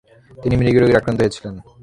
[0.41, 1.55] তিনি মৃগী রোগে আক্রান্ত হয়েছিলেন।